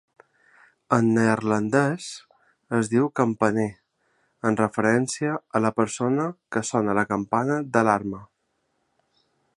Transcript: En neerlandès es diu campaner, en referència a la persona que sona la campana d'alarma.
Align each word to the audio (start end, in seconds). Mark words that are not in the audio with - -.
En 0.95 1.09
neerlandès 1.17 2.07
es 2.77 2.89
diu 2.93 3.05
campaner, 3.19 3.67
en 4.51 4.59
referència 4.63 5.37
a 5.59 5.63
la 5.67 5.75
persona 5.83 6.27
que 6.57 6.65
sona 6.73 6.97
la 7.01 7.05
campana 7.15 7.63
d'alarma. 7.77 8.27